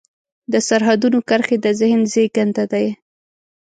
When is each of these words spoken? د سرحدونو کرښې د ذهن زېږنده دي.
د 0.51 0.53
سرحدونو 0.67 1.19
کرښې 1.29 1.57
د 1.65 1.67
ذهن 1.79 2.01
زېږنده 2.13 2.63
دي. 2.71 2.87